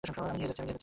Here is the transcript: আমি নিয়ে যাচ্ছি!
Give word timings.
আমি 0.03 0.37
নিয়ে 0.37 0.47
যাচ্ছি! 0.49 0.73